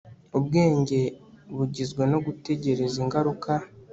[0.37, 0.99] ubwenge
[1.55, 3.51] bugizwe no gutegereza ingaruka